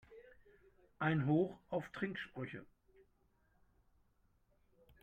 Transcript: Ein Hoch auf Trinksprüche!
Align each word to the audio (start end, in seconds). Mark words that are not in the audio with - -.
Ein 0.97 1.27
Hoch 1.27 1.59
auf 1.69 1.87
Trinksprüche! 1.89 2.65